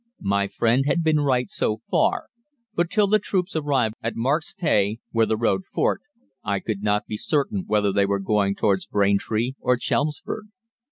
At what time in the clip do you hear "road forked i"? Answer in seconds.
5.37-6.59